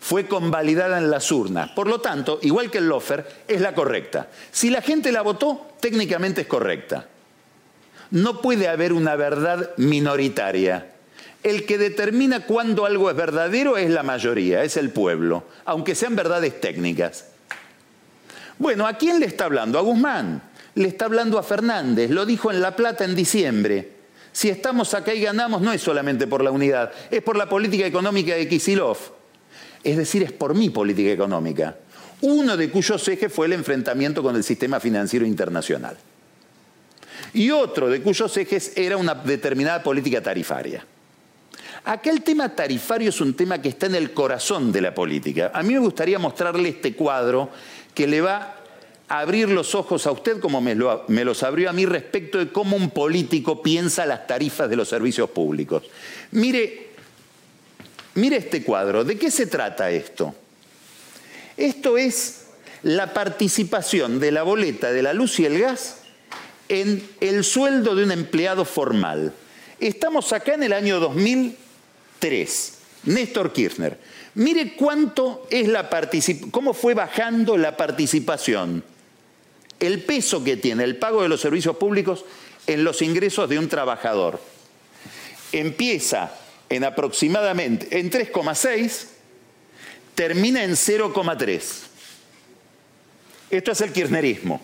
[0.00, 1.70] fue convalidada en las urnas.
[1.70, 4.30] Por lo tanto, igual que el lofer, es la correcta.
[4.50, 7.06] Si la gente la votó, técnicamente es correcta.
[8.10, 10.93] No puede haber una verdad minoritaria.
[11.44, 16.16] El que determina cuándo algo es verdadero es la mayoría, es el pueblo, aunque sean
[16.16, 17.26] verdades técnicas.
[18.58, 19.78] Bueno, ¿a quién le está hablando?
[19.78, 20.42] A Guzmán.
[20.74, 22.10] Le está hablando a Fernández.
[22.10, 23.92] Lo dijo en La Plata en diciembre.
[24.32, 27.86] Si estamos acá y ganamos no es solamente por la unidad, es por la política
[27.86, 28.98] económica de Kisilov
[29.84, 31.76] es decir, es por mi política económica,
[32.22, 35.96] uno de cuyos ejes fue el enfrentamiento con el sistema financiero internacional.
[37.34, 40.84] Y otro de cuyos ejes era una determinada política tarifaria.
[41.84, 45.50] Acá el tema tarifario es un tema que está en el corazón de la política.
[45.54, 47.50] A mí me gustaría mostrarle este cuadro
[47.94, 48.56] que le va
[49.06, 50.74] a abrir los ojos a usted como me,
[51.08, 54.88] me, los abrió a mí respecto de cómo un político piensa las tarifas de los
[54.88, 55.82] servicios públicos.
[56.30, 56.94] Mire
[58.14, 60.34] Mire este cuadro, ¿de qué se trata esto?
[61.56, 62.46] Esto es
[62.82, 65.98] la participación de la boleta de la luz y el gas
[66.68, 69.32] en el sueldo de un empleado formal.
[69.80, 71.00] Estamos acá en el año
[72.24, 72.72] 2003.
[73.04, 73.98] Néstor Kirchner.
[74.34, 75.90] Mire cuánto es la
[76.50, 78.82] cómo fue bajando la participación,
[79.78, 82.24] el peso que tiene el pago de los servicios públicos
[82.66, 84.40] en los ingresos de un trabajador.
[85.52, 86.32] Empieza
[86.70, 89.06] en aproximadamente en 3,6,
[90.14, 91.62] termina en 0,3.
[93.50, 94.62] Esto es el kirchnerismo.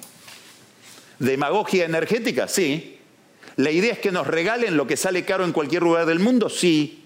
[1.19, 2.49] ¿Demagogia energética?
[2.49, 2.99] Sí.
[3.57, 6.49] ¿La idea es que nos regalen lo que sale caro en cualquier lugar del mundo?
[6.49, 7.00] Sí.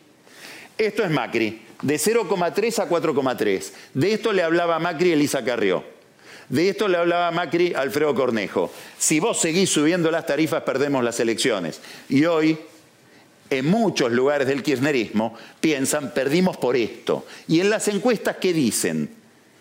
[0.76, 3.70] Esto es Macri, de 0,3 a 4,3.
[3.94, 5.84] De esto le hablaba Macri Elisa Carrió.
[6.48, 8.72] De esto le hablaba Macri Alfredo Cornejo.
[8.98, 11.80] Si vos seguís subiendo las tarifas, perdemos las elecciones.
[12.08, 12.58] Y hoy
[13.50, 17.24] en muchos lugares del kirchnerismo piensan, perdimos por esto.
[17.46, 19.08] Y en las encuestas, ¿qué dicen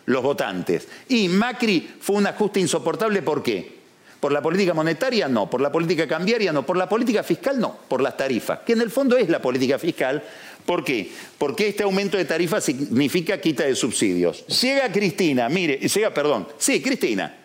[0.05, 0.87] los votantes?
[1.09, 3.83] Y Macri fue un ajuste insoportable, ¿por qué?
[4.23, 5.27] ¿Por la política monetaria?
[5.27, 5.49] No.
[5.49, 6.53] ¿Por la política cambiaria?
[6.53, 6.65] No.
[6.65, 7.59] ¿Por la política fiscal?
[7.59, 7.77] No.
[7.89, 10.23] Por las tarifas, que en el fondo es la política fiscal.
[10.65, 11.11] ¿Por qué?
[11.37, 14.45] Porque este aumento de tarifas significa quita de subsidios.
[14.47, 17.35] Llega Cristina, mire, llega, perdón, sí, Cristina,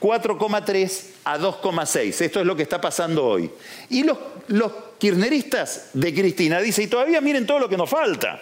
[0.00, 2.20] 4,3 a 2,6.
[2.20, 3.50] Esto es lo que está pasando hoy.
[3.88, 8.40] Y los, los kirchneristas de Cristina dicen, y todavía miren todo lo que nos falta.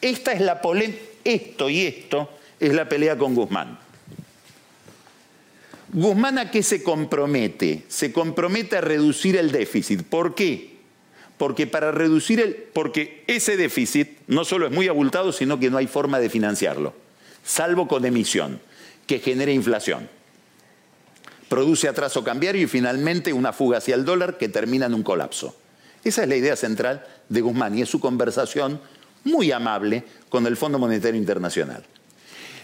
[0.00, 0.60] Esta es la
[1.24, 3.78] esto y esto es la pelea con Guzmán.
[5.92, 7.82] Guzmán a qué se compromete?
[7.88, 10.02] Se compromete a reducir el déficit.
[10.04, 10.77] ¿Por qué?
[11.38, 15.78] Porque para reducir el porque ese déficit no solo es muy abultado, sino que no
[15.78, 16.92] hay forma de financiarlo,
[17.44, 18.60] salvo con emisión
[19.06, 20.08] que genera inflación.
[21.48, 25.56] Produce atraso cambiario y finalmente una fuga hacia el dólar que termina en un colapso.
[26.04, 28.80] Esa es la idea central de Guzmán y es su conversación
[29.24, 31.84] muy amable con el Fondo Monetario Internacional.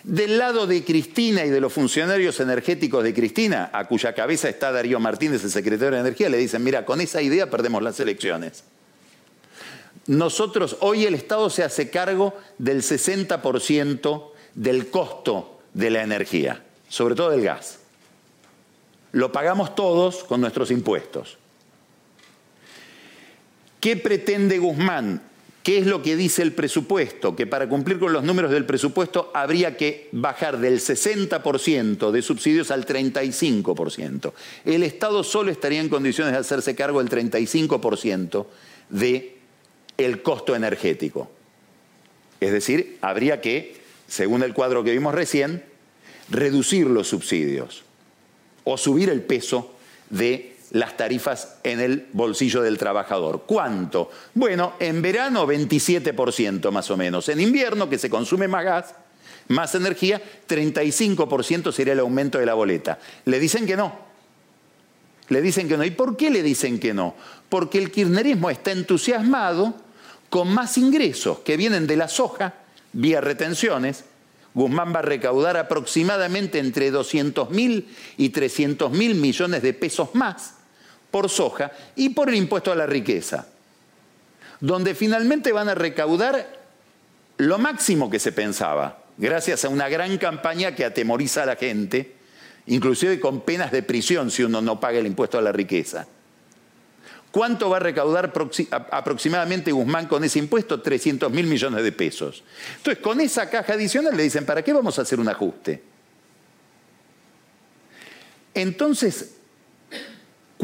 [0.04, 4.70] Del lado de Cristina y de los funcionarios energéticos de Cristina, a cuya cabeza está
[4.70, 8.64] Darío Martínez, el secretario de Energía, le dicen, mira, con esa idea perdemos las elecciones.
[10.06, 17.14] Nosotros, hoy el Estado se hace cargo del 60% del costo de la energía, sobre
[17.14, 17.78] todo del gas.
[19.12, 21.38] Lo pagamos todos con nuestros impuestos.
[23.80, 25.22] ¿Qué pretende Guzmán?
[25.64, 27.34] ¿Qué es lo que dice el presupuesto?
[27.34, 32.70] Que para cumplir con los números del presupuesto habría que bajar del 60% de subsidios
[32.70, 34.32] al 35%.
[34.66, 38.46] El Estado solo estaría en condiciones de hacerse cargo del 35%
[38.90, 39.32] del
[39.96, 41.30] el costo energético.
[42.40, 45.64] Es decir, habría que según el cuadro que vimos recién,
[46.30, 47.82] reducir los subsidios
[48.64, 49.74] o subir el peso
[50.10, 53.44] de las tarifas en el bolsillo del trabajador.
[53.46, 54.10] ¿Cuánto?
[54.34, 57.28] Bueno, en verano 27% más o menos.
[57.28, 58.94] En invierno, que se consume más gas,
[59.48, 62.98] más energía, 35% sería el aumento de la boleta.
[63.24, 63.96] Le dicen que no.
[65.28, 65.84] Le dicen que no.
[65.84, 67.14] ¿Y por qué le dicen que no?
[67.48, 69.74] Porque el kirchnerismo está entusiasmado
[70.28, 72.52] con más ingresos que vienen de la soja
[72.92, 74.04] vía retenciones,
[74.54, 80.54] Guzmán va a recaudar aproximadamente entre 200 mil y 300 mil millones de pesos más
[81.14, 83.46] por soja y por el impuesto a la riqueza,
[84.58, 86.58] donde finalmente van a recaudar
[87.36, 92.16] lo máximo que se pensaba, gracias a una gran campaña que atemoriza a la gente,
[92.66, 96.08] inclusive con penas de prisión si uno no paga el impuesto a la riqueza.
[97.30, 98.32] ¿Cuánto va a recaudar
[98.90, 100.82] aproximadamente Guzmán con ese impuesto?
[100.82, 102.42] 300 mil millones de pesos.
[102.78, 105.80] Entonces, con esa caja adicional le dicen, ¿para qué vamos a hacer un ajuste?
[108.52, 109.34] Entonces,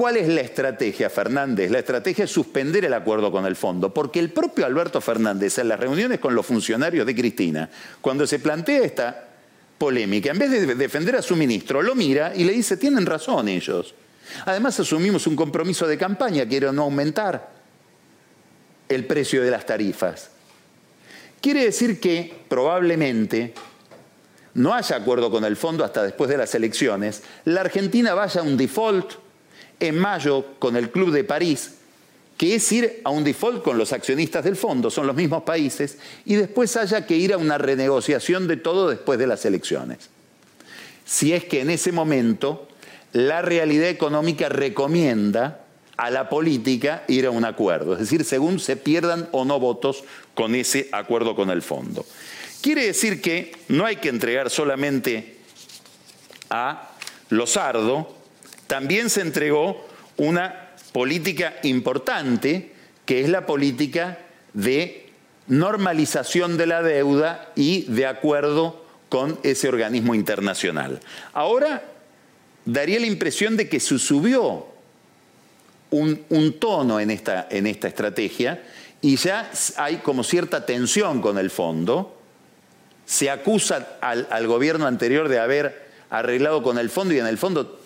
[0.01, 1.71] ¿Cuál es la estrategia, Fernández?
[1.71, 5.69] La estrategia es suspender el acuerdo con el fondo, porque el propio Alberto Fernández, en
[5.69, 7.69] las reuniones con los funcionarios de Cristina,
[8.01, 9.29] cuando se plantea esta
[9.77, 13.47] polémica, en vez de defender a su ministro, lo mira y le dice, tienen razón
[13.51, 13.95] ellos.
[14.47, 17.51] Además, asumimos un compromiso de campaña que era no aumentar
[18.89, 20.31] el precio de las tarifas.
[21.43, 23.53] Quiere decir que probablemente
[24.55, 28.45] no haya acuerdo con el fondo hasta después de las elecciones, la Argentina vaya a
[28.45, 29.29] un default
[29.81, 31.73] en mayo con el Club de París,
[32.37, 35.99] que es ir a un default con los accionistas del fondo, son los mismos países,
[36.25, 40.09] y después haya que ir a una renegociación de todo después de las elecciones.
[41.05, 42.69] Si es que en ese momento
[43.13, 45.65] la realidad económica recomienda
[45.97, 50.05] a la política ir a un acuerdo, es decir, según se pierdan o no votos
[50.35, 52.07] con ese acuerdo con el fondo.
[52.63, 55.37] Quiere decir que no hay que entregar solamente
[56.49, 56.93] a
[57.29, 58.20] Lozardo,
[58.71, 59.85] también se entregó
[60.17, 62.73] una política importante,
[63.05, 64.19] que es la política
[64.55, 65.11] de
[65.49, 71.01] normalización de la deuda y de acuerdo con ese organismo internacional.
[71.33, 71.83] Ahora
[72.65, 74.67] daría la impresión de que se subió
[75.91, 78.63] un, tono en esta, en esta estrategia
[79.03, 82.17] y ya hay como cierta tensión con el fondo.
[83.05, 87.37] Se acusa al, al gobierno anterior de haber arreglado con el fondo y en el
[87.37, 87.80] fondo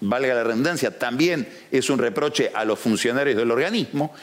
[0.00, 4.14] valga la redundancia, también es un reproche a los funcionarios del organismo,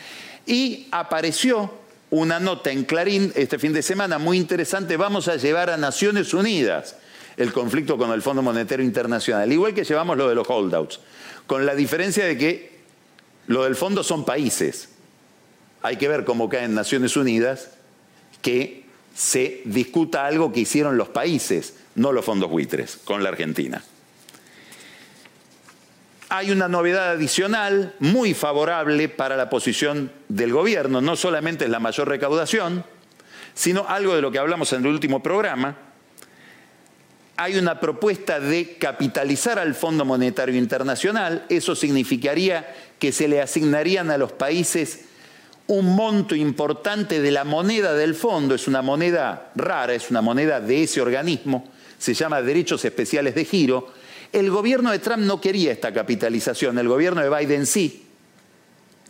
[0.45, 1.73] y apareció
[2.09, 6.33] una nota en Clarín este fin de semana muy interesante, vamos a llevar a Naciones
[6.33, 6.95] Unidas
[7.37, 10.99] el conflicto con el Fondo Monetario Internacional, igual que llevamos lo de los holdouts,
[11.47, 12.73] con la diferencia de que
[13.47, 14.89] lo del fondo son países.
[15.81, 17.71] Hay que ver cómo cae en Naciones Unidas
[18.41, 23.83] que se discuta algo que hicieron los países, no los fondos buitres, con la Argentina
[26.35, 30.99] hay una novedad adicional muy favorable para la posición del gobierno.
[30.99, 32.83] No solamente es la mayor recaudación,
[33.53, 35.77] sino algo de lo que hablamos en el último programa.
[37.37, 41.45] Hay una propuesta de capitalizar al Fondo Monetario Internacional.
[41.49, 45.01] Eso significaría que se le asignarían a los países
[45.67, 48.55] un monto importante de la moneda del fondo.
[48.55, 51.69] Es una moneda rara, es una moneda de ese organismo.
[51.99, 53.93] Se llama Derechos Especiales de Giro
[54.33, 58.03] el gobierno de Trump no quería esta capitalización, el gobierno de Biden sí.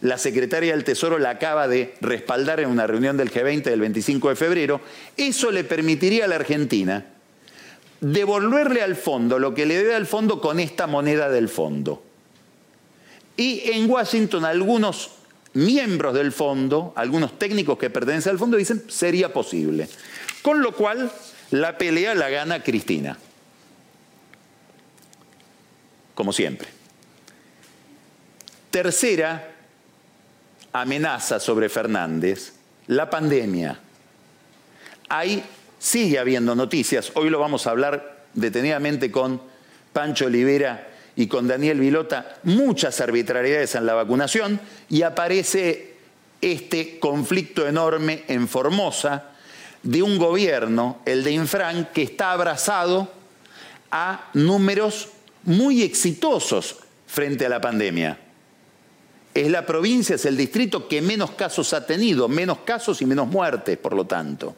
[0.02, 4.30] La secretaria del Tesoro la acaba de respaldar en una reunión del G20 del 25
[4.30, 4.82] de febrero.
[5.16, 7.06] Eso le permitiría a la Argentina
[8.02, 12.04] devolverle al fondo lo que le debe al fondo con esta moneda del fondo.
[13.38, 15.12] Y en Washington algunos
[15.54, 19.88] miembros del fondo, algunos técnicos que pertenecen al fondo dicen sería posible.
[20.42, 21.10] Con lo cual
[21.52, 23.18] la pelea la gana Cristina
[26.14, 26.68] como siempre.
[28.72, 29.51] Tercera
[30.72, 32.53] amenaza sobre Fernández,
[32.88, 33.80] la pandemia.
[35.09, 35.43] Hay,
[35.78, 39.41] sigue habiendo noticias, hoy lo vamos a hablar detenidamente con
[39.93, 44.59] Pancho Olivera y con Daniel Vilota, muchas arbitrariedades en la vacunación
[44.89, 45.93] y aparece
[46.41, 49.30] este conflicto enorme en Formosa
[49.84, 53.11] de un gobierno, el de Infran, que está abrazado
[53.91, 55.09] a números
[55.44, 56.78] muy exitosos
[57.08, 58.20] frente a la pandemia.
[59.34, 63.28] Es la provincia, es el distrito que menos casos ha tenido, menos casos y menos
[63.28, 64.56] muertes, por lo tanto.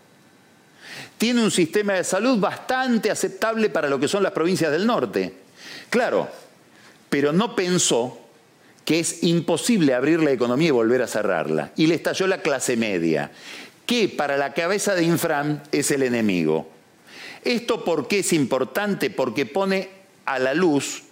[1.17, 5.33] Tiene un sistema de salud bastante aceptable para lo que son las provincias del norte.
[5.89, 6.27] Claro,
[7.09, 8.19] pero no pensó
[8.83, 11.71] que es imposible abrir la economía y volver a cerrarla.
[11.75, 13.31] Y le estalló la clase media,
[13.85, 16.69] que para la cabeza de Infran es el enemigo.
[17.43, 19.09] ¿Esto por qué es importante?
[19.09, 19.89] Porque pone
[20.25, 21.03] a la luz,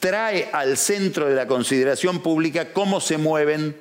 [0.00, 3.76] trae al centro de la consideración pública cómo se mueven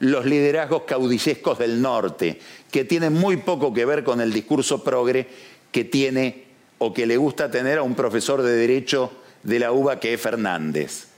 [0.00, 2.40] los liderazgos caudillescos del norte,
[2.70, 5.28] que tienen muy poco que ver con el discurso progre
[5.70, 6.44] que tiene
[6.78, 10.20] o que le gusta tener a un profesor de derecho de la UBA que es
[10.20, 11.08] Fernández.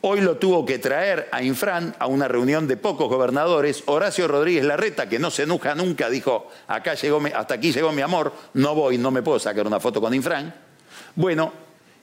[0.00, 3.82] Hoy lo tuvo que traer a Infran a una reunión de pocos gobernadores.
[3.86, 8.76] Horacio Rodríguez Larreta, que no se enoja nunca, dijo, hasta aquí llegó mi amor, no
[8.76, 10.67] voy, no me puedo sacar una foto con Infran.
[11.14, 11.52] Bueno,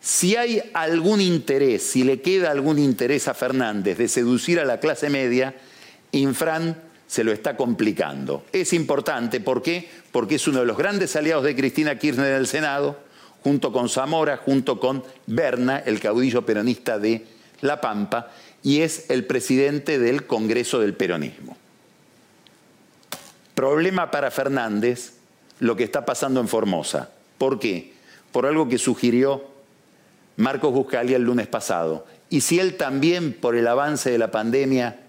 [0.01, 4.79] si hay algún interés, si le queda algún interés a Fernández de seducir a la
[4.79, 5.55] clase media,
[6.11, 8.45] Infran se lo está complicando.
[8.51, 9.89] Es importante, ¿por qué?
[10.11, 12.99] Porque es uno de los grandes aliados de Cristina Kirchner en el Senado,
[13.41, 17.25] junto con Zamora, junto con Berna, el caudillo peronista de
[17.61, 18.31] La Pampa,
[18.63, 21.57] y es el presidente del Congreso del Peronismo.
[23.55, 25.13] Problema para Fernández
[25.59, 27.09] lo que está pasando en Formosa.
[27.37, 27.94] ¿Por qué?
[28.35, 29.45] Por algo que sugirió
[30.35, 32.05] Marcos Buscalia el lunes pasado.
[32.29, 34.99] Y si él también, por el avance de la pandemia,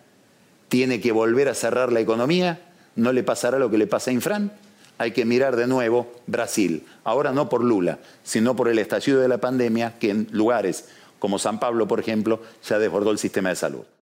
[0.69, 2.61] tiene que volver a cerrar la economía,
[2.95, 4.53] ¿no le pasará lo que le pasa a Infran?
[4.99, 6.87] Hay que mirar de nuevo Brasil.
[7.03, 10.85] Ahora no por Lula, sino por el estallido de la pandemia que en lugares
[11.19, 13.87] como San Pablo, por ejemplo, ya desbordó el sistema de salud.